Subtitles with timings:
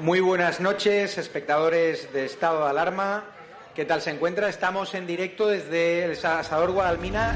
[0.00, 3.24] Muy buenas noches, espectadores de Estado de Alarma.
[3.74, 4.48] ¿Qué tal se encuentra?
[4.48, 7.34] Estamos en directo desde el Asador Guadalmina.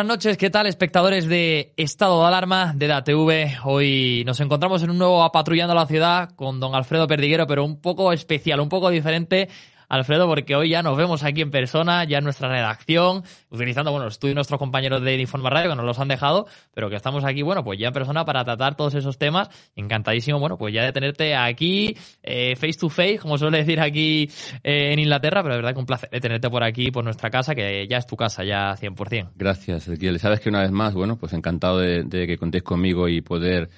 [0.00, 3.66] Buenas noches, ¿qué tal espectadores de Estado de Alarma de DATV?
[3.66, 7.82] Hoy nos encontramos en un nuevo Apatrullando la Ciudad con don Alfredo Perdiguero, pero un
[7.82, 9.50] poco especial, un poco diferente
[9.90, 14.06] Alfredo, porque hoy ya nos vemos aquí en persona, ya en nuestra redacción, utilizando, bueno,
[14.06, 17.42] los nuestros compañeros de Informa Radio que nos los han dejado, pero que estamos aquí,
[17.42, 19.50] bueno, pues ya en persona para tratar todos esos temas.
[19.74, 24.30] Encantadísimo, bueno, pues ya de tenerte aquí, eh, face to face, como suele decir aquí
[24.62, 27.28] eh, en Inglaterra, pero de verdad que un placer de tenerte por aquí, por nuestra
[27.28, 29.30] casa, que ya es tu casa, ya 100%.
[29.34, 30.20] Gracias, Ezequiel.
[30.20, 33.70] Sabes que una vez más, bueno, pues encantado de, que contéis conmigo y poder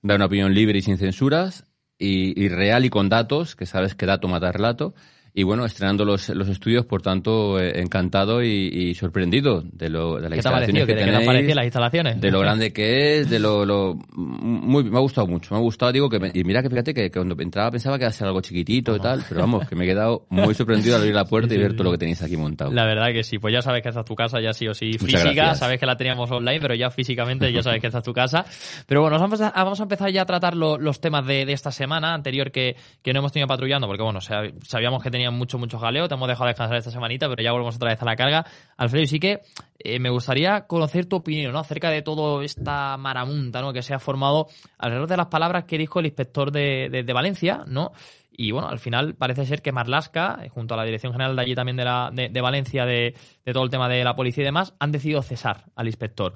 [0.00, 1.66] dar una opinión libre y sin censuras
[1.98, 4.94] y, y real y con datos, que sabes que dato mata relato
[5.38, 10.28] y bueno, estrenando los, los estudios, por tanto, eh, encantado y, sorprendido de, lo, de
[10.28, 12.20] las instalaciones que, ¿Qué te las instalaciones?
[12.20, 13.64] De lo grande que es, de lo...
[13.64, 16.92] lo muy, me ha gustado mucho, me ha gustado, digo, que y mira que fíjate
[16.92, 19.76] que, cuando entraba pensaba que iba a ser algo chiquitito y tal, pero vamos, que
[19.76, 22.20] me he quedado muy sorprendido al abrir la puerta y ver todo lo que tenéis
[22.20, 22.72] aquí montado.
[22.72, 24.74] La verdad que sí, pues ya sabes que esta es tu casa, ya sí o
[24.74, 28.04] sí física, sabes que la teníamos online, pero ya físicamente ya sabes que esta es
[28.04, 28.44] tu casa.
[28.88, 31.70] Pero bueno, vamos a, vamos a empezar ya a tratar los temas de, de, esta
[31.70, 35.78] semana anterior que, que no hemos tenido patrullando, porque bueno, sabíamos que teníamos mucho, mucho
[35.78, 36.08] jaleo.
[36.08, 38.46] Te hemos dejado descansar esta semanita, pero ya volvemos otra vez a la carga.
[38.76, 39.40] Alfredo, sí que
[39.78, 41.58] eh, me gustaría conocer tu opinión ¿no?
[41.58, 43.72] acerca de toda esta maramunta ¿no?
[43.72, 47.64] que se ha formado alrededor de las palabras que dijo el inspector de, de, Valencia,
[47.66, 47.92] ¿no?
[48.30, 51.42] Y bueno, al final parece ser que Marlasca, eh, junto a la Dirección General de
[51.42, 53.14] allí también de, la, de, Valencia, de,
[53.44, 56.34] de todo el tema de la policía y demás, han decidido cesar al inspector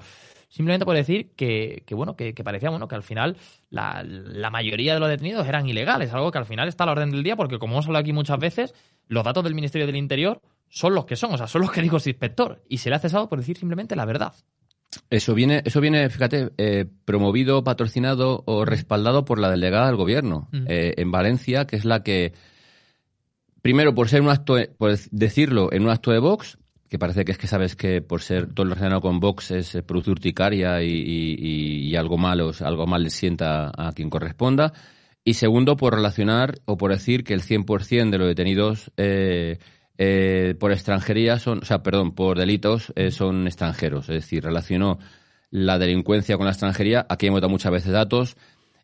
[0.53, 3.37] simplemente por decir que, que bueno, que, parecía bueno que al final
[3.71, 6.91] la, la, mayoría de los detenidos eran ilegales, algo que al final está a la
[6.91, 8.75] orden del día, porque como hemos hablado aquí muchas veces,
[9.07, 11.81] los datos del Ministerio del Interior son los que son, o sea, son los que
[11.81, 14.35] dijo el inspector, y se le ha cesado por decir simplemente la verdad.
[15.09, 20.49] Eso viene, eso viene, fíjate, eh, promovido, patrocinado o respaldado por la delegada del gobierno
[20.67, 22.33] eh, en Valencia, que es la que,
[23.63, 26.59] primero por ser un acto, por decirlo, en un acto de Vox,
[26.93, 30.11] que parece que es que sabes que por ser todo relacionado con Vox es produce
[30.11, 34.73] urticaria y, algo malo, algo mal le sienta a quien corresponda.
[35.25, 39.57] Y segundo, por relacionar o por decir que el 100% de los detenidos eh,
[39.97, 44.07] eh, por extranjería son, o sea, perdón, por delitos eh, son extranjeros.
[44.09, 44.99] Es decir, relacionó
[45.49, 47.07] la delincuencia con la extranjería.
[47.09, 48.37] Aquí hemos dado muchas veces datos.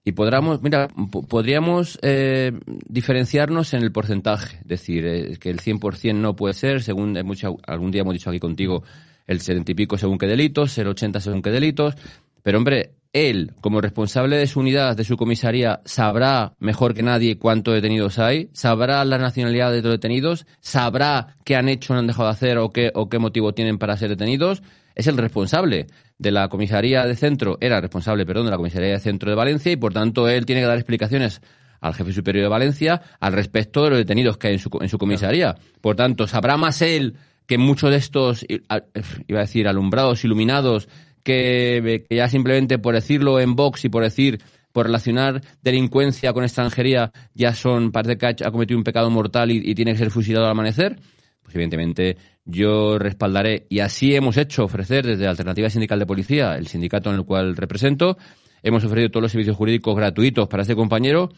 [0.03, 0.87] Y podríamos, mira,
[1.27, 2.51] podríamos eh,
[2.87, 7.91] diferenciarnos en el porcentaje, es decir, eh, que el 100% no puede ser, según algún
[7.91, 8.83] día hemos dicho aquí contigo,
[9.27, 11.95] el 70 y pico según qué delitos, el 80 según qué delitos,
[12.41, 17.37] pero hombre, él, como responsable de su unidad, de su comisaría, sabrá mejor que nadie
[17.37, 22.07] cuántos detenidos hay, sabrá la nacionalidad de los detenidos, sabrá qué han hecho, no han
[22.07, 24.61] dejado de hacer o qué, o qué motivo tienen para ser detenidos,
[24.95, 28.99] es el responsable de la comisaría de centro, era responsable, perdón, de la comisaría de
[28.99, 31.41] centro de Valencia y por tanto él tiene que dar explicaciones
[31.81, 34.89] al jefe superior de Valencia al respecto de los detenidos que hay en su, en
[34.89, 35.55] su comisaría.
[35.81, 37.15] Por tanto, sabrá más él
[37.49, 40.87] que muchos de estos, iba a decir, alumbrados, iluminados,
[41.29, 44.41] que, ya simplemente por decirlo en Vox y por decir,
[44.71, 49.61] por relacionar delincuencia con extranjería, ya son, parece que ha, cometido un pecado mortal y,
[49.63, 50.99] y tiene que ser fusilado al amanecer.
[51.43, 56.67] Pues evidentemente yo respaldaré, y así hemos hecho ofrecer desde Alternativa Sindical de Policía, el
[56.67, 58.17] sindicato en el cual represento,
[58.63, 61.29] hemos ofrecido todos los servicios jurídicos gratuitos para este compañero,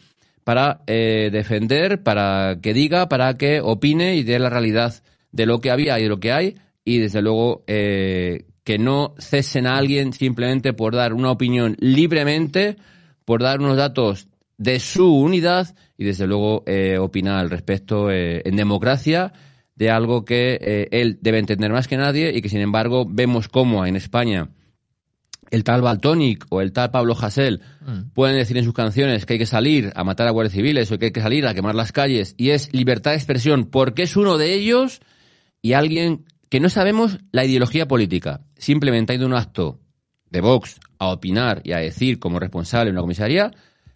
[0.44, 4.94] para eh, defender, para que diga, para que opine y dé la realidad
[5.30, 9.14] de lo que había y de lo que hay, y desde luego eh, que no
[9.18, 12.76] cesen a alguien simplemente por dar una opinión libremente,
[13.24, 14.28] por dar unos datos
[14.58, 19.32] de su unidad y desde luego eh, opinar al respecto eh, en democracia
[19.74, 23.48] de algo que eh, él debe entender más que nadie y que sin embargo vemos
[23.48, 24.50] cómo en España
[25.50, 28.12] el tal Baltonic o el tal Pablo Hasél mm.
[28.14, 30.98] pueden decir en sus canciones que hay que salir a matar a guardias civiles o
[30.98, 34.16] que hay que salir a quemar las calles y es libertad de expresión porque es
[34.16, 35.00] uno de ellos
[35.60, 38.42] y alguien que no sabemos la ideología política.
[38.58, 39.80] Simplemente ha ido un acto
[40.28, 43.52] de Vox a opinar y a decir como responsable en una comisaría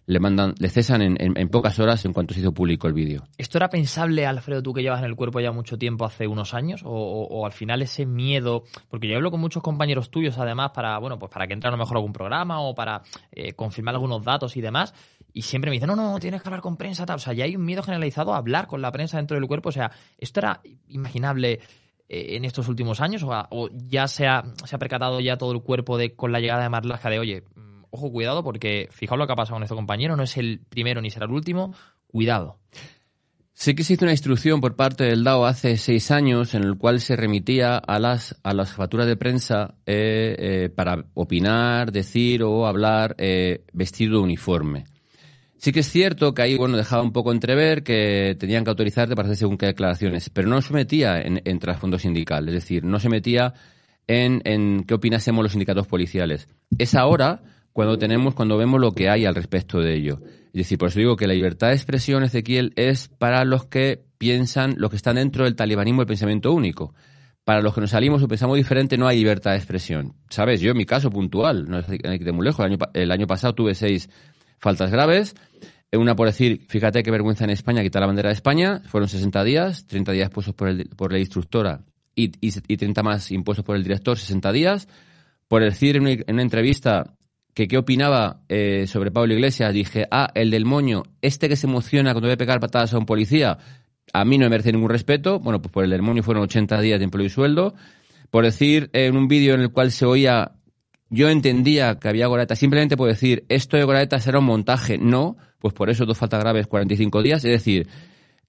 [0.07, 3.27] le mandan, le cesan en, pocas horas en cuanto se hizo público el vídeo.
[3.37, 6.55] ¿Esto era pensable, Alfredo, tú que llevas en el cuerpo ya mucho tiempo, hace unos
[6.55, 6.81] años?
[6.83, 11.19] O, al final ese miedo, porque yo hablo con muchos compañeros tuyos además para, bueno,
[11.19, 14.57] pues para que entre a lo mejor algún programa o para eh, confirmar algunos datos
[14.57, 14.95] y demás,
[15.31, 17.17] y siempre me dicen, no, no, tienes que hablar con prensa, tal.
[17.17, 19.69] O sea, ya hay un miedo generalizado a hablar con la prensa dentro del cuerpo.
[19.69, 21.59] O sea, ¿esto era imaginable
[22.09, 23.23] en estos últimos años?
[23.25, 26.63] ¿O, ya se ha, se ha percatado ya todo el cuerpo de con la llegada
[26.63, 27.43] de Marlaska de, oye,
[27.89, 31.01] ojo, cuidado, porque fijaos lo que ha pasado con nuestro compañero, no es el primero
[31.01, 31.73] ni será el último,
[32.07, 32.59] cuidado.
[33.59, 36.99] Sí que hizo una instrucción por parte del DAO hace seis años en el cual
[37.01, 42.67] se remitía a las, a las facturas de prensa eh, eh, para opinar, decir o
[42.67, 44.85] hablar eh, vestido uniforme.
[45.57, 49.15] Sí que es cierto que ahí, bueno, dejaba un poco entrever que tenían que autorizarte
[49.15, 52.83] para hacer según qué declaraciones, pero no se metía en, en trasfondo sindical, es decir,
[52.83, 53.53] no se metía
[54.05, 56.47] en, en qué opinásemos los sindicatos policiales.
[56.77, 57.41] Es ahora
[57.73, 60.19] cuando tenemos, cuando vemos lo que hay al respecto de ello.
[60.47, 64.03] Es decir, por eso digo que la libertad de expresión, Ezequiel, es para los que
[64.17, 66.93] piensan, los que están dentro del talibanismo el pensamiento único.
[67.43, 70.15] Para los que nos salimos o pensamos diferente, no hay libertad de expresión.
[70.29, 70.59] ¿Sabes?
[70.59, 73.53] Yo, en mi caso puntual, no es de muy lejos, el año, el año pasado
[73.53, 74.09] tuve seis
[74.57, 75.35] faltas graves.
[75.91, 79.43] Una por decir, fíjate qué vergüenza en España quitar la bandera de España, fueron 60
[79.43, 81.81] días, 30 días puestos por, el, por la instructora
[82.13, 84.87] y, y, 30 más impuestos por el director, 60 días.
[85.47, 87.15] Por decir en una entrevista
[87.53, 91.67] que qué opinaba eh, sobre Pablo Iglesias, dije, ah, el del moño, este que se
[91.67, 93.57] emociona cuando ve pegar patadas a un policía,
[94.13, 95.39] a mí no me merece ningún respeto.
[95.39, 97.75] Bueno, pues por el del moño fueron 80 días de empleo y sueldo.
[98.29, 100.51] Por decir en un vídeo en el cual se oía,
[101.09, 104.97] yo entendía que había Goreta, simplemente por decir, esto de Goreta será un montaje.
[104.97, 107.45] No, pues por eso dos faltas graves, 45 días.
[107.45, 107.87] Es decir,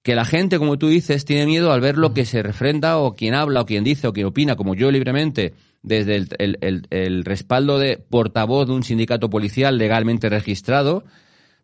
[0.03, 3.15] que la gente, como tú dices, tiene miedo al ver lo que se refrenda o
[3.15, 7.99] quien habla o quien dice o quien opina, como yo libremente desde el, respaldo de
[7.99, 11.05] portavoz de un sindicato policial legalmente registrado,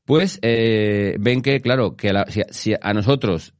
[0.04, 2.12] pues eh, ven que, claro, que
[2.50, 3.54] si, a nosotros,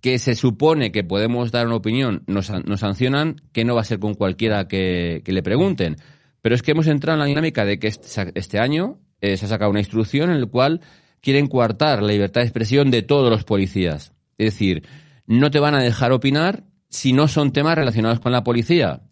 [0.00, 3.98] que se supone que podemos dar una opinión, nos, sancionan, que no va a ser
[3.98, 5.96] con cualquiera que, le pregunten.
[6.42, 9.46] Pero es que hemos entrado en la dinámica de que este, este año eh, se
[9.46, 10.80] ha sacado una instrucción en la cual
[11.20, 14.12] quieren coartar la libertad de expresión de todos los policías.
[14.36, 14.82] Es decir,
[15.26, 19.02] no te van a dejar opinar si no son temas relacionados con la policía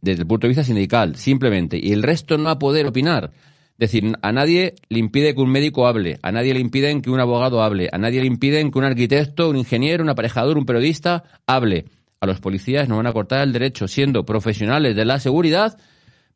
[0.00, 3.32] desde el punto de vista sindical, simplemente, y el resto no va a poder opinar.
[3.78, 7.10] Es decir, a nadie le impide que un médico hable, a nadie le impiden que
[7.10, 10.66] un abogado hable, a nadie le impiden que un arquitecto, un ingeniero, un aparejador, un
[10.66, 11.84] periodista hable.
[12.20, 15.78] A los policías no van a cortar el derecho, siendo profesionales de la seguridad,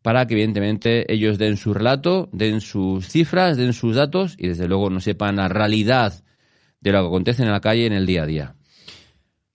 [0.02, 4.68] para que evidentemente ellos den su relato, den sus cifras, den sus datos y desde
[4.68, 6.24] luego no sepan la realidad
[6.80, 8.54] de lo que acontece en la calle en el día a día.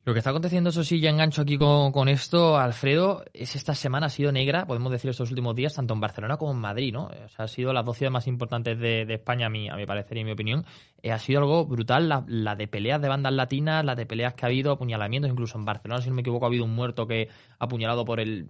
[0.07, 4.05] Lo que está aconteciendo, eso sí, ya engancho aquí con, esto, Alfredo, es esta semana
[4.05, 7.07] ha sido negra, podemos decir estos últimos días, tanto en Barcelona como en Madrid, ¿no?
[7.07, 9.85] O sea, ha sido las dos ciudades más importantes de, España, a mi, a mi
[9.85, 10.65] parecer y en mi opinión.
[11.03, 14.45] Eh, ha sido algo brutal, la, de peleas de bandas latinas, la de peleas que
[14.45, 17.27] ha habido, apuñalamientos, incluso en Barcelona, si no me equivoco, ha habido un muerto que
[17.59, 18.47] ha apuñalado por, el,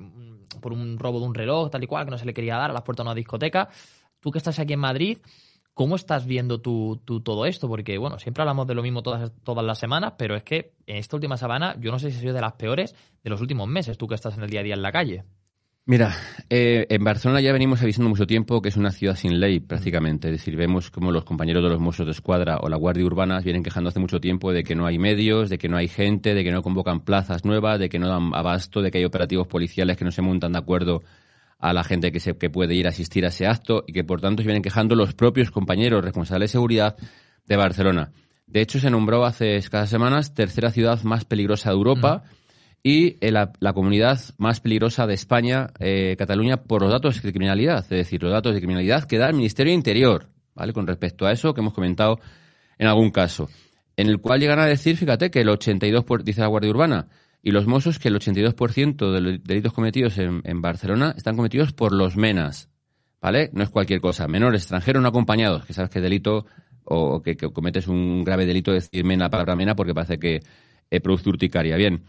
[0.62, 2.70] por un robo de un reloj, tal y cual, que no se le quería dar
[2.70, 3.68] a las puertas de una discoteca.
[4.20, 5.18] Tú que estás aquí en Madrid,
[5.78, 7.68] ¿Cómo estás viendo tú, todo esto?
[7.68, 9.32] Porque, bueno, siempre hablamos de lo mismo todas,
[9.64, 12.34] las semanas, pero es que en esta última semana yo no sé si ha sido
[12.34, 14.74] de las peores de los últimos meses, tú que estás en el día a día
[14.74, 15.24] en la calle.
[15.86, 16.16] Mira,
[16.50, 20.30] eh, en Barcelona ya venimos avisando mucho tiempo que es una ciudad sin ley prácticamente.
[20.30, 23.40] Es decir, vemos como los compañeros de los Mossos de Escuadra o la Guardia Urbana
[23.42, 26.34] vienen quejando hace mucho tiempo de que no hay medios, de que no hay gente,
[26.34, 29.46] de que no convocan plazas nuevas, de que no dan abasto, de que hay operativos
[29.46, 31.04] policiales que no se montan de acuerdo
[31.60, 34.04] a la gente que, se, que puede ir a asistir a ese acto y que
[34.04, 36.96] por tanto se vienen quejando los propios compañeros responsables de seguridad
[37.46, 38.12] de Barcelona.
[38.46, 42.24] De hecho, se nombró hace escasas semanas tercera ciudad más peligrosa de Europa
[42.82, 47.80] y eh, la, comunidad más peligrosa de España, eh, Cataluña, por los datos de criminalidad,
[47.80, 50.72] es decir, los datos de criminalidad que da el Ministerio de Interior, ¿vale?
[50.72, 52.20] Con respecto a eso que hemos comentado
[52.78, 53.50] en algún caso,
[53.98, 57.08] en el cual llegan a decir, fíjate, que el 82%, por, dice la Guardia Urbana,
[57.42, 61.94] y los Mossos que el 82% de los delitos cometidos en, Barcelona están cometidos por
[61.94, 62.70] los menas,
[63.22, 63.50] ¿vale?
[63.54, 64.28] No es cualquier cosa.
[64.28, 66.46] Menores extranjeros no acompañados, que sabes que delito
[66.84, 70.42] o que, cometes un grave delito de decir mena, palabra mena, porque parece que
[70.90, 71.76] eh, produce urticaria.
[71.76, 72.04] Bien,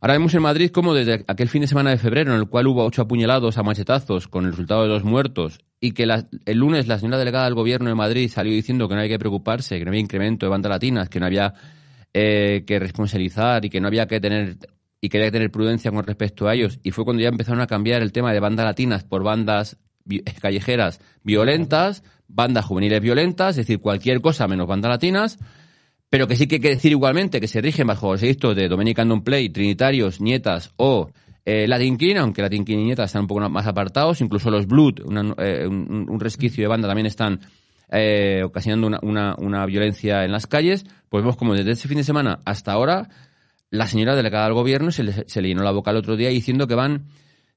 [0.00, 2.68] Ahora vemos en Madrid como desde aquel fin de semana de febrero, en el cual
[2.68, 6.86] hubo ocho apuñalados a machetazos con el resultado de dos muertos, y que el lunes
[6.86, 9.84] la señora delegada del gobierno de Madrid salió diciendo que no había que preocuparse, que
[9.84, 11.52] no había incremento de bandas latinas, que no había
[12.14, 14.56] eh, que responsabilizar y que no había que tener
[15.00, 16.80] y que había que tener prudencia con respecto a ellos.
[16.82, 19.76] Y fue cuando ya empezaron a cambiar el tema de bandas latinas por bandas
[20.40, 25.38] callejeras violentas, bandas juveniles violentas, es decir, cualquier cosa menos bandas latinas
[26.10, 28.68] pero que sí que hay que decir igualmente que se rigen bajo los edictos de
[28.68, 31.10] Dominic Andon Play, Trinitarios, Nietas o
[31.44, 35.00] eh, Latin aunque Latin y Nietas están un poco más apartados, incluso los Blood,
[35.38, 37.40] eh, un, resquicio de banda, también están
[37.90, 42.04] eh, ocasionando una, una, violencia en las calles, pues vemos como desde ese fin de
[42.04, 43.08] semana hasta ahora
[43.70, 46.28] la señora delegada del gobierno se le, se le llenó la boca el otro día
[46.28, 47.06] diciendo que van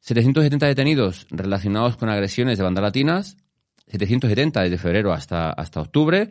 [0.02, 3.38] 770 detenidos relacionados con agresiones de bandas latinas,
[3.88, 6.30] 770 desde febrero hasta, hasta octubre,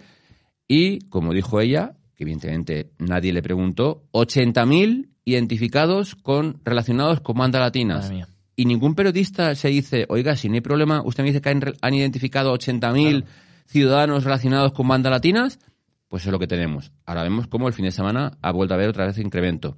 [0.67, 7.61] y, como dijo ella, que evidentemente nadie le preguntó, 80.000 identificados con relacionados con banda
[7.61, 8.13] latinas.
[8.57, 11.95] Y ningún periodista se dice, oiga, si no hay problema, usted me dice que han,
[11.95, 13.25] identificado 80.000
[13.71, 15.61] ciudadanos relacionados con banda latinas,
[16.09, 16.91] pues es lo que tenemos.
[17.07, 19.77] Ahora vemos cómo el fin de semana ha vuelto a haber otra vez incremento.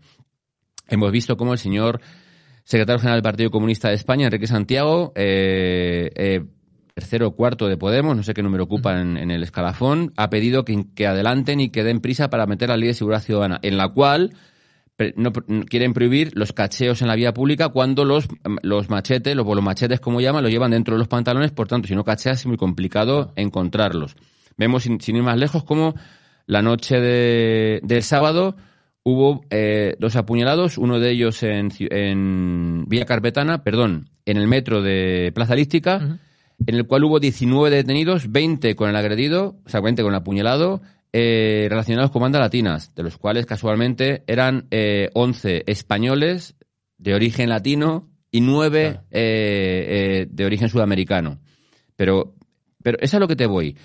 [0.88, 2.00] Hemos visto cómo el señor
[2.64, 6.44] secretario general del Partido Comunista de España, Enrique Santiago, eh, eh,
[6.94, 10.64] tercero o cuarto de Podemos, no sé qué número ocupa en, el escalafón, ha pedido
[10.64, 13.76] que, que, adelanten y que den prisa para meter la ley de seguridad ciudadana, en
[13.76, 14.32] la cual
[15.16, 18.28] no, quieren prohibir los cacheos en la vía pública cuando los,
[18.62, 21.88] los machetes, los, los machetes como llaman, los llevan dentro de los pantalones, por tanto,
[21.88, 24.16] si no cacheas es muy complicado encontrarlos.
[24.56, 25.94] Vemos, sin, ir más lejos, como
[26.46, 28.56] la noche de, del sábado
[29.04, 34.82] hubo eh, dos apuñalados, uno de ellos en, en Vía Carpetana, perdón, en el metro
[34.82, 36.18] de Plaza Lística,
[36.66, 40.18] en el cual hubo 19 detenidos, 20 con el agredido, o sea, 20 con el
[40.18, 40.82] apuñalado,
[41.12, 46.56] eh, relacionados con bandas latinas, de los cuales casualmente eran eh, 11 españoles
[46.96, 51.38] de origen latino y 9 eh, eh, de origen sudamericano.
[51.96, 52.34] Pero,
[52.82, 53.76] pero es a lo que te voy.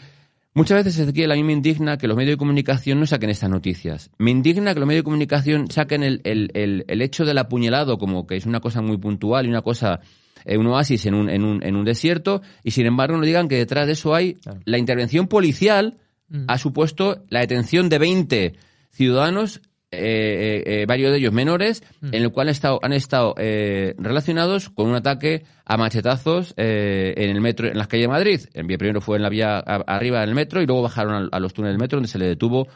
[0.53, 3.49] Muchas veces, Ezequiel, a mí me indigna que los medios de comunicación no saquen estas
[3.49, 4.09] noticias.
[4.17, 7.97] Me indigna que los medios de comunicación saquen el, el, el, el hecho del apuñalado
[7.97, 9.99] como que es una cosa muy puntual y una cosa
[10.45, 13.57] un oasis en un, en, un, en un desierto y sin embargo no digan que
[13.57, 15.97] detrás de eso hay la intervención policial
[16.29, 16.45] mm.
[16.47, 18.53] ha supuesto la detención de 20
[18.91, 22.07] ciudadanos eh, eh, varios de ellos menores, mm.
[22.07, 27.41] en el cual han estado, han estado relacionados con un ataque a machetazos en el
[27.41, 28.41] metro, en las calles de Madrid.
[28.53, 31.73] El primero fue en la vía arriba del metro y luego bajaron a, los túneles
[31.73, 32.67] del metro donde se le detuvo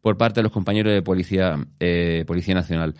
[0.00, 1.56] por parte de los compañeros de policía,
[2.26, 2.94] policía nacional.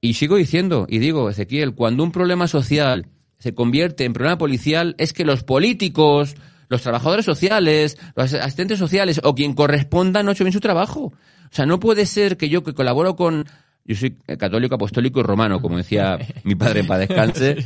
[0.00, 3.06] Y sigo diciendo, y digo, Ezequiel, cuando un problema social
[3.40, 6.36] se convierte en problema policial es que los políticos,
[6.70, 11.00] los trabajadores sociales, los asistentes sociales o quien corresponda no ha hecho bien su trabajo.
[11.02, 13.44] O sea, no puede ser que yo que colaboro con...
[13.84, 17.56] Yo soy católico, apostólico y romano, como decía mi padre para descanse.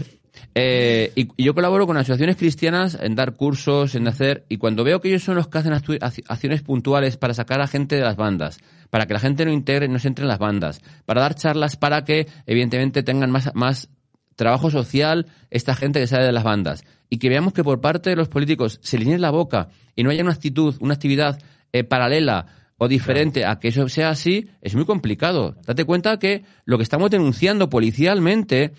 [0.55, 4.47] Eh, y, yo colaboro con asociaciones cristianas en dar cursos, en hacer...
[4.49, 7.97] Y cuando veo que ellos son los que hacen acciones puntuales para sacar a gente
[7.97, 8.59] de las bandas,
[8.89, 11.77] para que la gente no integre, no se entre en las bandas, para dar charlas
[11.77, 13.91] para que, evidentemente, tengan más, más
[14.35, 18.11] trabajo social esta gente que sale de las bandas y que veamos que por parte
[18.11, 21.41] de los políticos se les la boca y no haya una actitud, una actividad
[21.73, 22.47] eh, paralela
[22.77, 25.57] o diferente a que eso sea así, es muy complicado.
[25.67, 28.73] Date cuenta que lo que estamos denunciando policialmente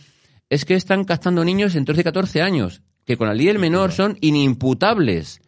[0.50, 3.60] es que están captando niños entre 13 y 14 años, que con la ley del
[3.60, 5.41] menor son inimputables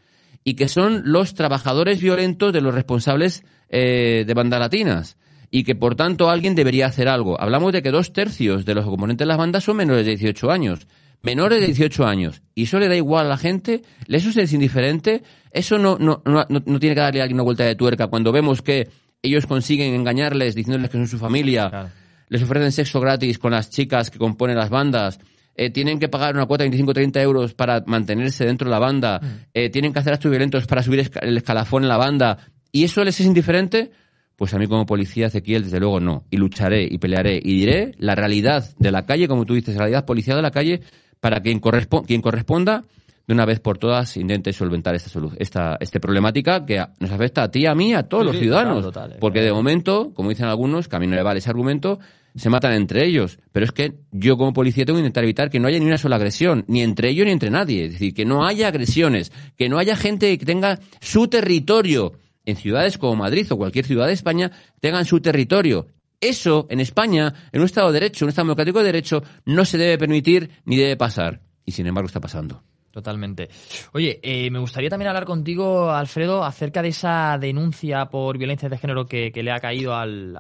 [0.44, 5.18] y que son los trabajadores violentos de los responsables eh, de bandas latinas
[5.52, 7.40] y que por tanto alguien debería hacer algo.
[7.40, 10.52] Hablamos de que dos tercios de los componentes de las bandas son menores de 18
[10.52, 10.88] años.
[11.24, 12.42] Menores de 18 años.
[12.56, 13.82] Y eso le da igual a la gente.
[14.08, 15.24] ¿Eso es indiferente?
[15.52, 18.32] ¿Eso no, no, no, no tiene que darle a alguien una vuelta de tuerca cuando
[18.32, 18.90] vemos que
[19.22, 21.92] ellos consiguen engañarles diciéndoles que son su familia?
[22.30, 25.20] Les ofrecen sexo gratis con las chicas que componen las bandas.
[25.56, 29.20] Eh, tienen que pagar una cuota de 25-30 euros para mantenerse dentro de la banda,
[29.20, 29.26] mm.
[29.56, 32.38] eh, tienen que hacer actos violentos para subir el escalafón en la banda,
[32.72, 33.90] y eso les es indiferente,
[34.36, 36.26] pues a mí como policía, Ezequiel, desde luego no.
[36.30, 39.82] Y lucharé y pelearé y diré la realidad de la calle, como tú dices, la
[39.82, 40.82] realidad policial de la calle,
[41.20, 41.60] para quien,
[42.06, 42.84] quien corresponda
[43.28, 47.52] de una vez por todas intente solventar esta, esta, esta problemática que nos afecta a
[47.52, 48.86] ti, a mí, a todos los ciudadanos.
[48.86, 52.00] Eh, porque de momento, como dicen algunos, que a mí no le vale ese argumento,
[52.36, 53.38] se matan entre ellos.
[53.52, 55.98] Pero es que yo como policía tengo que intentar evitar que no haya ni una
[55.98, 57.86] sola agresión, ni entre ellos ni entre nadie.
[57.86, 62.14] Es decir, que no haya agresiones, que no haya gente que tenga su territorio
[62.46, 65.88] en ciudades como Madrid o cualquier ciudad de España tengan su territorio.
[66.20, 69.78] Eso en España, en un Estado de Derecho, un Estado democrático de Derecho, no se
[69.78, 71.42] debe permitir ni debe pasar.
[71.64, 72.64] Y sin embargo está pasando.
[72.98, 73.50] Totalmente.
[73.94, 78.78] Oye, eh, me gustaría también hablar contigo, Alfredo, acerca de esa denuncia por violencia de
[78.80, 80.36] género que, le ha caído al,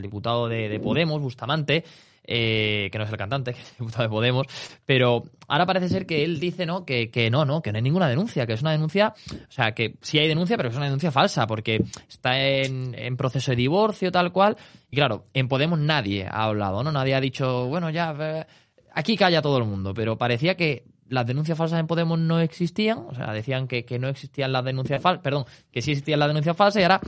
[0.00, 1.84] diputado de, Podemos, Bustamante.
[2.26, 4.46] Eh, que no es el cantante, que es diputado de Podemos,
[4.84, 7.82] pero ahora parece ser que él dice no que, que no, no, que no hay
[7.82, 10.86] ninguna denuncia, que es una denuncia, o sea, que sí hay denuncia, pero es una
[10.86, 14.56] denuncia falsa, porque está en, en proceso de divorcio, tal cual,
[14.90, 16.92] y claro, en Podemos nadie ha hablado, ¿no?
[16.92, 18.46] Nadie ha dicho, bueno, ya, eh,
[18.92, 22.98] aquí calla todo el mundo, pero parecía que las denuncias falsas en Podemos no existían,
[22.98, 26.28] o sea, decían que, que no existían las denuncias falsas, perdón, que sí existían las
[26.28, 27.00] denuncias falsas y ahora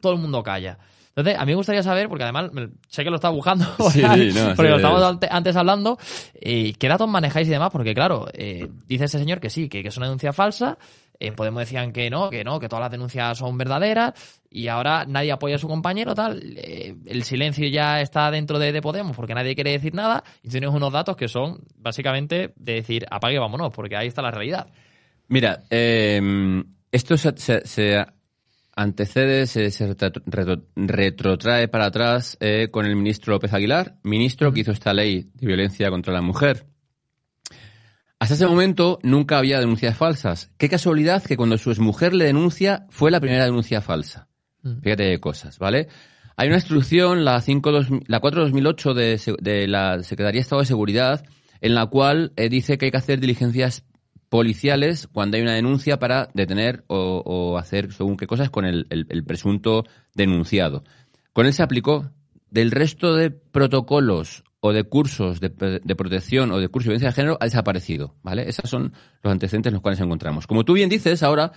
[0.00, 0.78] todo el mundo calla.
[1.16, 2.50] Entonces, a mí me gustaría saber, porque además
[2.88, 5.96] sé que lo está buscando, porque lo estábamos antes hablando,
[6.34, 7.70] eh, ¿qué datos manejáis y demás?
[7.70, 10.76] Porque claro, eh, dice ese señor que sí, que, es una denuncia falsa,
[11.20, 14.12] en eh, Podemos decían que no, que no, que todas las denuncias son verdaderas,
[14.50, 19.14] y ahora nadie apoya a su compañero, tal, el silencio ya está dentro de, Podemos
[19.14, 23.38] porque nadie quiere decir nada, y tienes unos datos que son básicamente de decir, apague,
[23.38, 24.66] vámonos, porque ahí está la realidad.
[25.28, 28.04] Mira, esto se, se
[28.76, 29.70] antecede, se,
[30.76, 35.46] retrotrae para atrás eh, con el ministro López Aguilar, ministro que hizo esta ley de
[35.46, 36.66] violencia contra la mujer.
[38.18, 40.50] Hasta ese momento nunca había denuncias falsas.
[40.56, 44.28] Qué casualidad que cuando su exmujer le denuncia fue la primera denuncia falsa.
[44.62, 44.80] Mm.
[44.80, 45.88] Fíjate de cosas, ¿vale?
[46.36, 47.70] Hay una instrucción, la, 5,
[48.06, 51.24] la 4-2008 de, de la Secretaría de Estado de Seguridad,
[51.60, 53.84] en la cual eh, dice que hay que hacer diligencias
[54.34, 59.84] policiales cuando hay una denuncia para detener o, hacer según qué cosas con el, presunto
[60.12, 60.82] denunciado.
[61.32, 62.10] Con él se aplicó.
[62.50, 67.14] Del resto de protocolos o de cursos de, protección o de cursos de violencia de
[67.14, 68.48] género ha desaparecido, ¿vale?
[68.48, 70.48] Esos son los antecedentes en los cuales encontramos.
[70.48, 71.52] Como tú bien dices, ahora,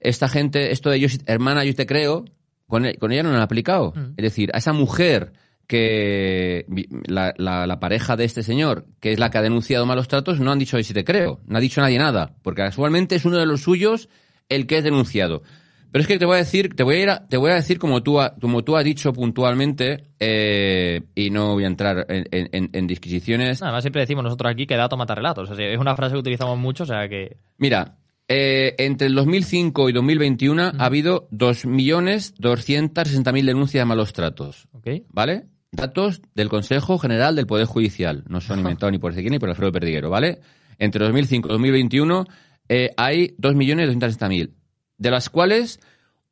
[0.00, 2.24] esta gente, esto de yo, hermana, yo te creo,
[2.66, 3.92] con, con ella no lo han aplicado.
[3.94, 4.14] Mm.
[4.16, 5.34] Es decir, a esa mujer
[5.66, 6.66] que
[7.06, 10.52] la, la, pareja de este señor, que es la que ha denunciado malos tratos, no
[10.52, 13.46] han dicho si te creo, no ha dicho nadie nada, porque casualmente es uno de
[13.46, 14.08] los suyos
[14.48, 15.42] el que es denunciado.
[15.90, 17.78] Pero es que te voy a decir, te voy a ir te voy a decir
[17.78, 22.86] como tú, como tú has dicho puntualmente, eh, y no voy a entrar en, en,
[22.88, 23.62] disquisiciones.
[23.62, 26.82] Además siempre decimos nosotros aquí que dato mata relatos, es una frase que utilizamos mucho,
[26.82, 27.36] o sea que...
[27.58, 27.96] Mira,
[28.26, 34.66] eh, entre el 2005 y 2021 ha habido 2.260.000 denuncias de malos tratos.
[35.10, 35.46] ¿Vale?
[35.74, 38.24] Datos del Consejo General del Poder Judicial.
[38.28, 40.40] No son inventados ni por Ezequiel ni por Alfredo Perdiguero, ¿vale?
[40.78, 42.26] Entre 2005 y 2021
[42.68, 44.50] eh, hay 2.260.000,
[44.98, 45.80] de las cuales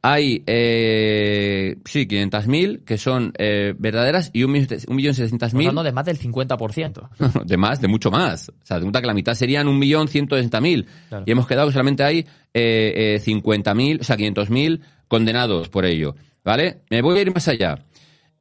[0.02, 5.54] hay, eh, sí, 500.000 que son eh, verdaderas y 1.700.000...
[5.54, 7.46] Hablando de más del 50%.
[7.46, 8.50] de más, de mucho más.
[8.50, 10.86] O sea, de cuenta que la mitad serían 1.160.000.
[11.10, 11.24] Claro.
[11.28, 16.16] Y hemos quedado que solamente hay eh, 50.000, o sea, 500.000 condenados por ello.
[16.44, 16.80] ¿Vale?
[16.90, 17.86] Me voy a ir más allá.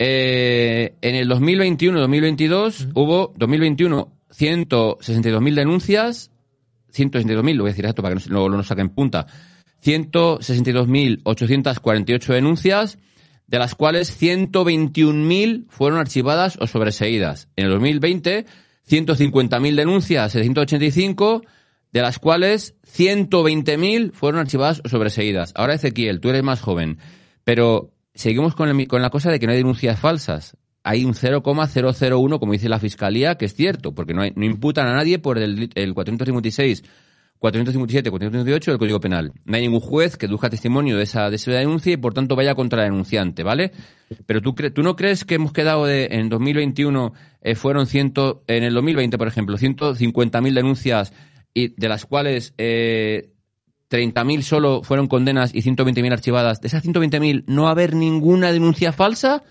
[0.02, 6.30] Eh, en el 2021-2022 hubo, 2021, 162.000 denuncias,
[6.94, 9.26] 162.000, lo voy a decir esto para que no, no nos saquen punta,
[9.84, 12.98] 162.848 denuncias,
[13.46, 17.48] de las cuales 121.000 fueron archivadas o sobreseídas.
[17.56, 18.46] En el 2020,
[18.88, 21.42] 150.000 denuncias, 785,
[21.92, 25.52] de las cuales 120.000 fueron archivadas o sobreseídas.
[25.56, 26.98] Ahora, Ezequiel, tú eres más joven,
[27.44, 30.56] pero seguimos con, con la cosa de que no hay denuncias falsas.
[30.82, 34.94] Hay un 0,001, como dice la Fiscalía, que es cierto, porque no, no imputan a
[34.94, 36.84] nadie por el, el 456
[37.40, 39.32] 457, 458 del Código Penal.
[39.46, 42.36] No hay ningún juez que duzca testimonio de esa, de esa denuncia y por tanto
[42.36, 43.72] vaya contra el denunciante, ¿vale?
[44.26, 48.62] Pero tú, tú no crees que hemos quedado de, en 2021 eh, fueron ciento, en
[48.62, 51.14] el 2020, por ejemplo, 150.000 denuncias
[51.54, 53.32] y de las cuales eh,
[53.90, 56.60] 30.000 solo fueron condenas y 120.000 archivadas.
[56.60, 59.42] De esas 120.000 no va a haber ninguna denuncia falsa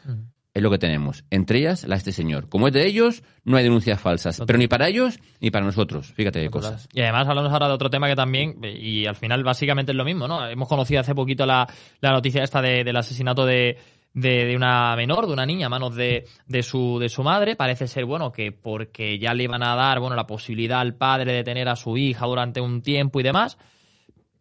[0.53, 1.23] es lo que tenemos.
[1.29, 2.49] Entre ellas, la de este señor.
[2.49, 4.41] Como es de ellos, no hay denuncias falsas.
[4.45, 6.11] Pero ni para ellos ni para nosotros.
[6.13, 6.87] Fíjate de cosas.
[6.93, 10.05] Y además hablamos ahora de otro tema que también, y al final básicamente es lo
[10.05, 10.47] mismo, ¿no?
[10.47, 11.67] Hemos conocido hace poquito la,
[12.01, 13.77] noticia esta del asesinato de,
[14.13, 17.55] de, una menor, de una niña a manos de, de, su, de su madre.
[17.55, 21.33] Parece ser, bueno, que porque ya le iban a dar, bueno, la posibilidad al padre
[21.33, 23.57] de tener a su hija durante un tiempo y demás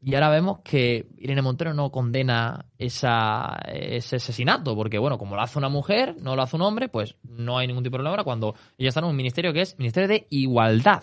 [0.01, 5.43] y ahora vemos que Irene Montero no condena esa, ese asesinato, porque bueno, como lo
[5.43, 8.23] hace una mujer, no lo hace un hombre, pues no hay ningún tipo de problema
[8.23, 11.03] cuando ella está en un ministerio que es Ministerio de Igualdad.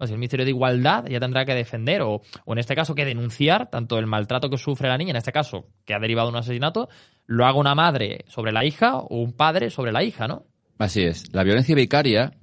[0.00, 2.94] O sea, el Ministerio de Igualdad ya tendrá que defender o, o, en este caso
[2.94, 6.28] que denunciar tanto el maltrato que sufre la niña, en este caso que ha derivado
[6.28, 6.88] de un asesinato,
[7.26, 10.44] lo haga una madre sobre la hija o un padre sobre la hija, ¿no?
[10.78, 11.34] Así es.
[11.34, 12.37] La violencia vicaria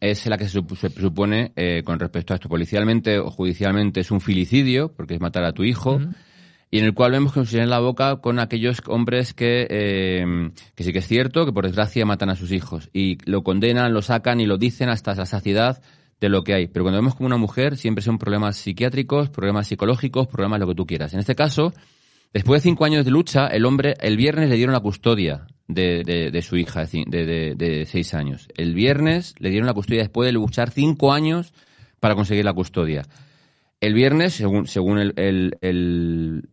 [0.00, 0.60] es la que se,
[0.90, 2.48] supone eh, con respecto a esto.
[2.48, 6.00] Policialmente o judicialmente es un filicidio, porque es matar a tu hijo,
[6.70, 10.50] y en el cual vemos que nos en la boca con aquellos hombres que, eh,
[10.74, 13.92] que sí que es cierto, que por desgracia matan a sus hijos, y lo condenan,
[13.92, 15.82] lo sacan y lo dicen hasta la saciedad
[16.20, 16.66] de lo que hay.
[16.68, 20.74] Pero cuando vemos como una mujer, siempre son problemas psiquiátricos, problemas psicológicos, problemas lo que
[20.74, 21.14] tú quieras.
[21.14, 21.72] En este caso,
[22.32, 26.42] después de cinco años de lucha, el hombre, el viernes le dieron la custodia de,
[26.42, 28.48] su hija de, seis años.
[28.56, 31.52] El viernes le dieron la custodia después de luchar cinco años
[32.00, 33.02] para conseguir la custodia.
[33.80, 36.48] El viernes, según, según el,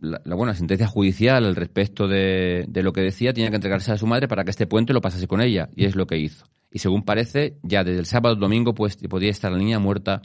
[0.00, 4.06] la, buena sentencia judicial al respecto de, lo que decía, tenía que entregarse a su
[4.06, 6.46] madre para que este puente lo pasase con ella, y es lo que hizo.
[6.70, 10.22] Y según parece, ya desde el sábado domingo pues, podía estar la niña muerta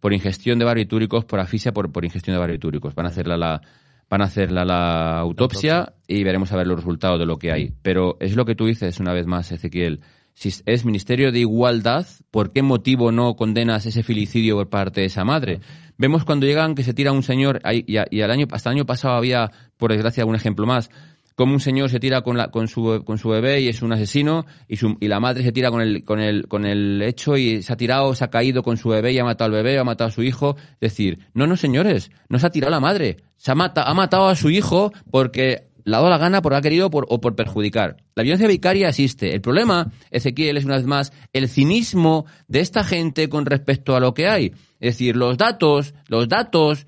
[0.00, 2.94] por ingestión de barbitúricos, por asfixia por, por ingestión de barbitúricos.
[2.94, 3.60] Van a hacerla la,
[4.08, 7.72] van a hacerla la autopsia y veremos a ver los resultados de lo que hay.
[7.82, 10.00] Pero es lo que tú dices una vez más, Ezequiel.
[10.34, 15.06] Si es Ministerio de Igualdad, ¿por qué motivo no condenas ese filicidio por parte de
[15.06, 15.60] esa madre?
[15.96, 19.14] Vemos cuando llegan que se tira un señor, y, al año, hasta el año pasado
[19.14, 20.90] había, por desgracia, un ejemplo más,
[21.36, 23.92] como un señor se tira con, la, con, su, con su bebé y es un
[23.92, 27.36] asesino y, su, y la madre se tira con el, con, el, con el hecho
[27.36, 29.78] y se ha tirado, se ha caído con su bebé y ha matado al bebé,
[29.78, 30.56] ha matado a su hijo.
[30.80, 33.92] Es decir, no, no señores, no se ha tirado la madre, se ha, mata, ha
[33.92, 37.36] matado a su hijo porque le ha dado la gana, porque ha querido o por
[37.36, 37.98] perjudicar.
[38.16, 39.34] La violencia vicaria existe.
[39.34, 44.00] El problema, Ezequiel, es una vez más el cinismo de esta gente con respecto a
[44.00, 44.46] lo que hay.
[44.80, 46.86] Es decir, los datos, los datos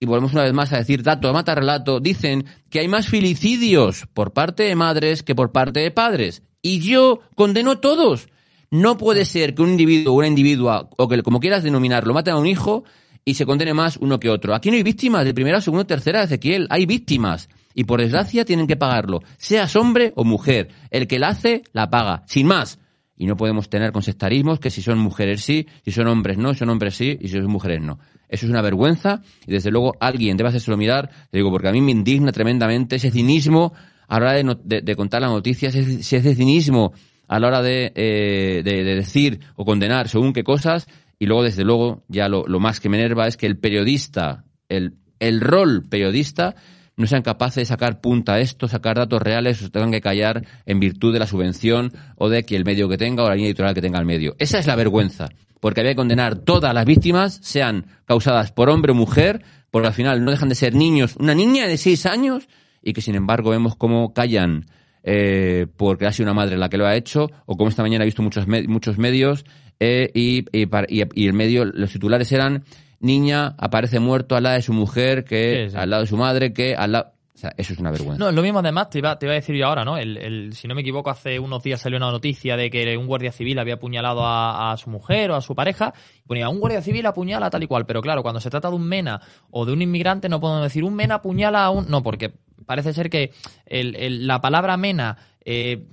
[0.00, 4.06] y volvemos una vez más a decir dato, mata relato, dicen que hay más filicidios
[4.14, 6.42] por parte de madres que por parte de padres.
[6.62, 8.28] Y yo condeno todos.
[8.70, 12.38] No puede ser que un individuo una individua, o que como quieras denominarlo, maten a
[12.38, 12.84] un hijo
[13.24, 14.54] y se condene más uno que otro.
[14.54, 16.66] Aquí no hay víctimas de primera, segunda, tercera, Ezequiel.
[16.70, 17.48] Hay víctimas.
[17.74, 19.20] Y por desgracia tienen que pagarlo.
[19.36, 20.68] Seas hombre o mujer.
[20.90, 22.24] El que la hace, la paga.
[22.26, 22.78] Sin más.
[23.18, 26.52] Y no podemos tener con sectarismos que si son mujeres sí, si son hombres no,
[26.52, 27.98] si son hombres sí y si son mujeres no.
[28.28, 31.72] Eso es una vergüenza y desde luego alguien debe hacérselo mirar, le digo, porque a
[31.72, 33.72] mí me indigna tremendamente ese cinismo
[34.06, 36.92] a la hora de, contar las noticias, ese, ese cinismo
[37.26, 40.86] a la hora eh, de, decir o condenar según qué cosas
[41.18, 44.94] y luego desde luego ya lo, más que me enerva es que el periodista, el,
[45.18, 46.54] el rol periodista
[46.98, 50.44] no sean capaces de sacar punta a esto, sacar datos reales, o tengan que callar
[50.66, 53.48] en virtud de la subvención o de que el medio que tenga o la línea
[53.48, 54.34] editorial que tenga el medio.
[54.38, 55.28] Esa es la vergüenza,
[55.60, 59.94] porque había que condenar todas las víctimas, sean causadas por hombre o mujer, porque al
[59.94, 62.48] final no dejan de ser niños, una niña de seis años,
[62.82, 64.66] y que sin embargo vemos cómo callan
[65.04, 68.02] eh, porque ha sido una madre la que lo ha hecho, o como esta mañana
[68.02, 69.44] he visto muchos, muchos medios,
[69.80, 72.64] eh, y, y, el medio, los titulares eran
[73.00, 76.74] niña aparece muerto al lado de su mujer, que al lado de su madre, que
[76.74, 77.12] al lado...
[77.34, 78.18] O sea, eso es una vergüenza.
[78.18, 79.96] No, lo mismo además, te iba, te iba a decir yo ahora, ¿no?
[79.96, 83.30] El, si no me equivoco, hace unos días salió una noticia de que un guardia
[83.30, 85.94] civil había apuñalado a, su mujer o a su pareja.
[86.24, 87.86] Y ponía, un guardia civil apuñala tal y cual.
[87.86, 89.20] Pero claro, cuando se trata de un MENA
[89.52, 91.88] o de un inmigrante, no podemos decir un MENA apuñala a un...
[91.88, 92.32] No, porque
[92.66, 93.30] parece ser que
[93.68, 95.16] la palabra MENA...
[95.44, 95.86] Eh,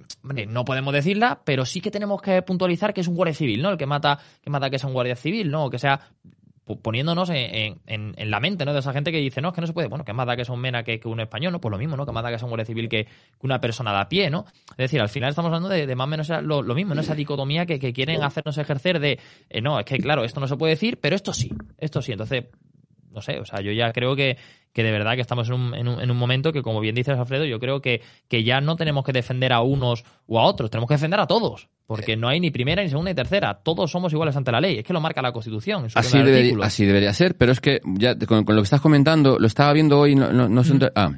[0.48, 3.70] no podemos decirla, pero sí que tenemos que puntualizar que es un guardia civil, ¿no?
[3.70, 5.66] El que mata, que mata que es un guardia civil, ¿no?
[5.66, 6.02] O que sea
[6.82, 8.74] poniéndonos en, en, la mente ¿no?
[8.74, 10.36] de esa gente que dice, no, es que no se puede, bueno, que más da
[10.36, 11.62] que sea un mena que, un español, ¿no?
[11.62, 12.06] Pues lo mismo, ¿no?
[12.06, 13.08] Que más da que sea un guardia civil que,
[13.42, 14.46] una persona de a pie, ¿no?
[14.72, 17.02] Es decir, al final estamos hablando de, más o menos lo, mismo, ¿no?
[17.02, 20.58] Esa dicotomía que, quieren hacernos ejercer de, eh, no, es que claro, esto no se
[20.58, 22.14] puede decir, pero esto sí, esto sí.
[22.14, 22.46] Entonces,
[23.12, 24.38] no sé, o sea, yo ya creo que,
[24.76, 26.96] que de verdad que estamos en un, en un, en un momento que, como bien
[26.96, 30.44] dices, Alfredo, yo creo que, que ya no tenemos que defender a unos o a
[30.44, 31.70] otros, tenemos que defender a todos.
[31.88, 33.54] Porque no hay ni primera, ni segunda, ni tercera.
[33.64, 34.80] Todos somos iguales ante la ley.
[34.80, 35.88] Es que lo marca la Constitución.
[35.94, 39.48] Así debería, así debería ser, pero es que ya con, lo que estás comentando, lo
[39.48, 40.80] estaba viendo hoy, no, no, mm.
[40.96, 41.14] ah,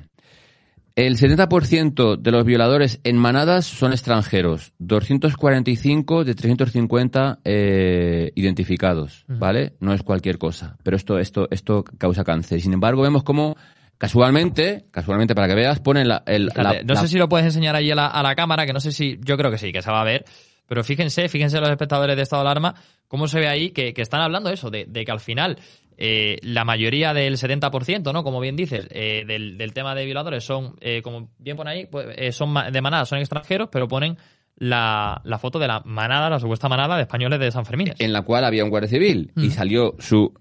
[0.97, 4.73] el 70% de los violadores en manadas son extranjeros.
[4.79, 9.23] 245 de 350 eh, identificados.
[9.27, 9.73] ¿vale?
[9.79, 10.75] No es cualquier cosa.
[10.81, 12.59] Pero esto, esto, esto causa cáncer.
[12.61, 13.55] Sin embargo, vemos cómo
[13.99, 16.51] Casualmente, casualmente para que veas, ponen la, el,
[16.85, 18.91] No sé si lo puedes enseñar ahí a la, a la, cámara, que no sé
[18.91, 20.23] si, yo creo que sí, que se va a ver,
[20.67, 22.75] pero fíjense, fíjense los espectadores de estado de alarma,
[23.07, 25.57] cómo se ve ahí que, están hablando eso, de, que al final
[25.97, 28.23] eh, la mayoría del 70%, ¿no?
[28.23, 32.35] Como bien dices, eh, del, tema de violadores son, eh, como bien pone ahí, pues,
[32.35, 34.17] son de manada, son extranjeros, pero ponen
[34.55, 37.93] la, foto de la manada, la supuesta manada de españoles de San Fermín.
[37.97, 40.33] En la cual había un guardia civil y salió su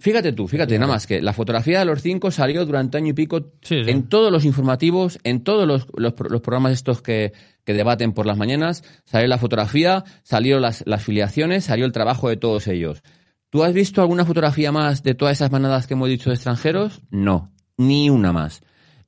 [0.00, 3.12] Fíjate tú, fíjate, nada más que la fotografía de los cinco salió durante año y
[3.14, 7.32] pico en todos los informativos, en todos los, los, programas estos que,
[7.64, 12.28] que, debaten por las mañanas, salió la fotografía, salió las, las filiaciones, salió el trabajo
[12.28, 13.02] de todos ellos.
[13.50, 17.00] ¿Tú has visto alguna fotografía más de todas esas manadas que hemos dicho de extranjeros?
[17.10, 18.60] No, ni una más.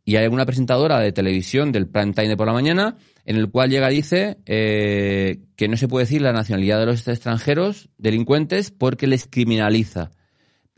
[0.05, 3.51] Y hay alguna presentadora de televisión del prime time de por la mañana en el
[3.51, 7.91] cual llega y dice eh, que no se puede decir la nacionalidad de los extranjeros
[7.99, 10.11] delincuentes porque les criminaliza.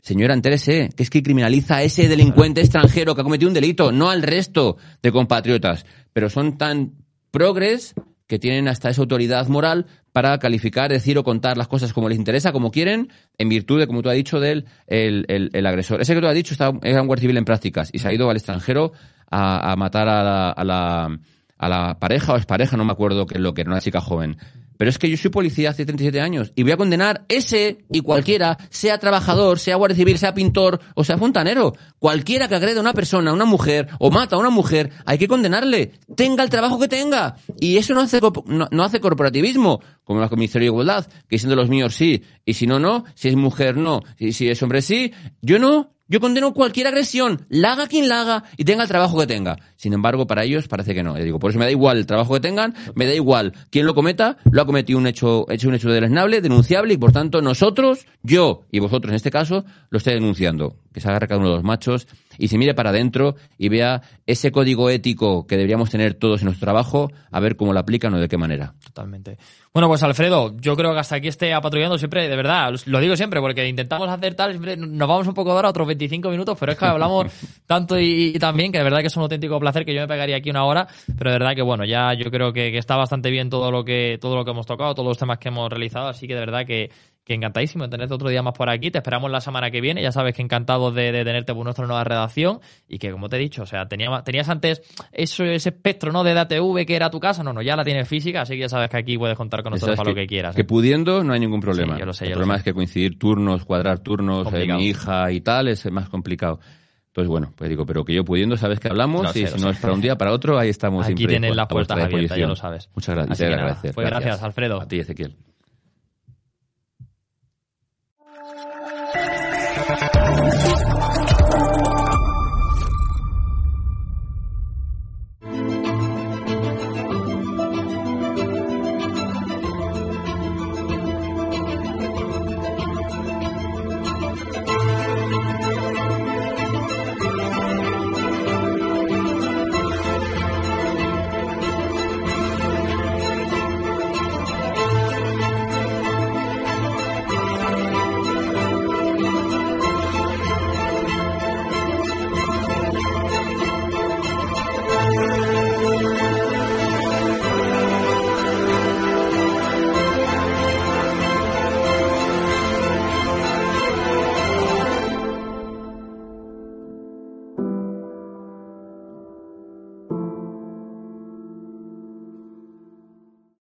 [0.01, 3.93] Señora, entérese, que es que criminaliza a ese delincuente extranjero que ha cometido un delito,
[3.93, 5.85] no al resto de compatriotas.
[6.11, 6.95] Pero son tan
[7.31, 7.95] progres
[8.27, 12.17] que tienen hasta esa autoridad moral para calificar, decir o contar las cosas como les
[12.17, 16.01] interesa, como quieren, en virtud de, como tú has dicho, del el, el, agresor.
[16.01, 18.13] Ese que tú has dicho está, era un guardia civil en prácticas y se ha
[18.13, 18.93] ido al extranjero
[19.29, 21.19] a, matar a la, a la,
[21.57, 23.99] a la pareja o expareja, no me acuerdo qué es lo que era, una chica
[23.99, 24.37] joven.
[24.83, 28.01] Pero es que yo soy policía hace 37 años y voy a condenar ese y
[28.01, 31.71] cualquiera, sea trabajador, sea guardia civil, sea pintor o sea fontanero.
[31.99, 35.17] Cualquiera que agrede a una persona, a una mujer o mata a una mujer, hay
[35.17, 37.37] que condenarle, tenga el trabajo que tenga.
[37.61, 41.69] Y eso no hace, no, hace corporativismo, como la Ministerio de Igualdad, que siendo los
[41.69, 45.13] míos sí, y si no, no, si es mujer no, y si es hombre sí.
[45.41, 49.17] Yo no, yo condeno cualquier agresión, la haga quien la haga y tenga el trabajo
[49.17, 49.57] que tenga.
[49.77, 51.17] Sin embargo, para ellos parece que no.
[51.17, 53.87] Yo digo, por eso me da igual el trabajo que tengan, me da igual quién
[53.87, 57.41] lo cometa, lo ha cometido un hecho, hecho un hecho deleznable, denunciable y por tanto
[57.41, 60.75] nosotros, yo y vosotros en este caso, lo estoy denunciando.
[60.93, 64.01] Que se haga cada uno de los machos y se mire para adentro y vea
[64.25, 68.13] ese código ético que deberíamos tener todos en nuestro trabajo, a ver cómo lo aplican
[68.13, 68.73] o de qué manera.
[68.85, 69.37] Totalmente.
[69.73, 73.15] Bueno, pues Alfredo, yo creo que hasta aquí esté apatrullando siempre, de verdad, lo digo
[73.15, 76.57] siempre, porque intentamos hacer tal, siempre nos vamos un poco de hora, otros 25 minutos,
[76.59, 77.25] pero es que hablamos
[77.65, 80.37] tanto y, también que de verdad que es un auténtico placer que yo me pegaría
[80.37, 83.31] aquí una hora, pero de verdad que bueno, ya yo creo que, que está bastante
[83.31, 86.07] bien todo lo que, todo lo que hemos tocado, todos los temas que hemos realizado,
[86.07, 86.91] así que de verdad que,
[87.23, 88.91] que encantadísimo de tenerte otro día más por aquí.
[88.91, 90.01] Te esperamos la semana que viene.
[90.01, 93.39] Ya sabes que encantado de, tenerte por nuestra nueva redacción y que, como te he
[93.39, 94.81] dicho, o sea, tenías, tenías antes
[95.11, 96.23] eso, ese espectro ¿no?
[96.23, 97.43] de DATV que era tu casa.
[97.43, 99.71] No, no, ya la tienes física, así que ya sabes que aquí puedes contar con
[99.71, 100.55] nosotros para lo que quieras.
[100.55, 100.65] Que ¿eh?
[100.65, 101.97] pudiendo no hay ningún problema.
[101.97, 105.31] yo lo sé, El problema es que coincidir turnos, cuadrar turnos, de eh, mi hija
[105.31, 106.59] y tal, es más complicado.
[107.07, 109.77] Entonces, bueno, pues digo, pero que yo pudiendo, sabes que hablamos y si no es
[109.77, 111.05] para un día, para otro, ahí estamos.
[111.05, 112.89] Aquí tienes las puertas abiertas, ya lo sabes.
[112.95, 113.93] Muchas gracias.
[113.93, 114.81] Pues gracias, Alfredo.
[114.81, 115.35] A ti, Ezequiel.